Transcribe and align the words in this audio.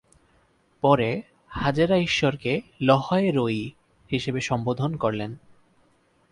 পরে, 0.83 1.21
হাজেরা 1.47 1.97
ঈশ্বরকে 1.97 2.61
"লহয়-রোয়ী" 2.81 3.71
হিসেবে 4.11 4.41
সম্বোধন 4.41 4.97
করলেন। 4.97 5.31